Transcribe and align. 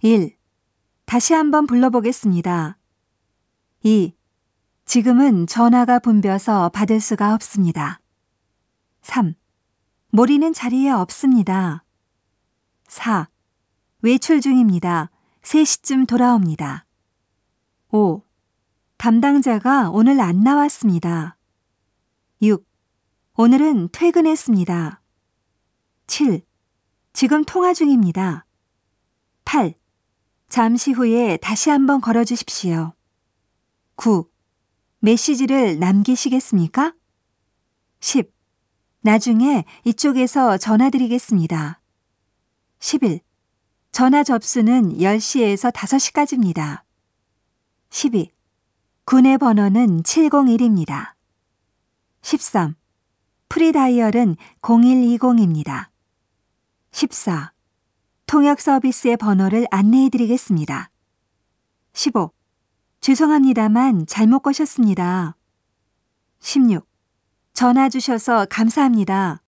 1. 0.00 0.36
다시 1.06 1.34
한번 1.34 1.66
불러보겠습니다. 1.66 2.78
2. 3.82 4.14
지금은 4.84 5.48
전화가 5.48 5.98
붐벼서 5.98 6.68
받을 6.68 7.00
수가 7.00 7.34
없습니다. 7.34 8.00
3. 9.02 9.34
모리는 10.10 10.52
자리에 10.52 10.90
없습니다. 10.90 11.82
4. 12.86 13.28
외출 14.02 14.40
중입니다. 14.40 15.10
3시쯤 15.42 16.06
돌아옵니다. 16.06 16.86
5. 17.90 18.22
담당자가 18.98 19.90
오늘 19.90 20.20
안 20.20 20.44
나왔습니다. 20.44 21.36
6. 22.40 22.64
오늘은 23.34 23.88
퇴근했습니다. 23.90 25.02
7. 26.06 26.42
지금 27.12 27.44
통화 27.44 27.74
중입니다. 27.74 28.46
8. 29.44 29.74
잠시 30.48 30.92
후에 30.92 31.36
다시 31.36 31.68
한번 31.68 32.00
걸어주십시오. 32.00 32.94
9. 33.96 34.28
메시지를 35.00 35.78
남기시겠습니까? 35.78 36.94
10. 38.00 38.32
나중에 39.02 39.64
이쪽에서 39.84 40.56
전화드리겠습니다. 40.56 41.80
11. 42.80 43.20
전화 43.92 44.24
접수는 44.24 44.96
10시에서 44.96 45.70
5시까지입니다. 45.72 46.82
12. 47.90 48.30
군의 49.04 49.36
번호는 49.36 50.02
701입니다. 50.02 51.14
13. 52.22 52.74
프리다이얼은 53.48 54.36
0120입니다. 54.62 55.88
14. 56.92 57.52
통역 58.28 58.60
서비스의 58.60 59.16
번호를 59.16 59.66
안내해 59.70 60.10
드리겠습니다. 60.10 60.90
15. 61.94 62.30
죄송합니다만 63.00 64.04
잘못 64.06 64.40
거셨습니다. 64.40 65.34
16. 66.38 66.86
전화 67.54 67.88
주셔서 67.88 68.44
감사합니다. 68.50 69.40